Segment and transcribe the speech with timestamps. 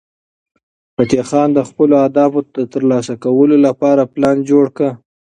[0.95, 4.89] فتح خان د خپلو اهدافو د ترلاسه کولو لپاره پلان جوړ کړ.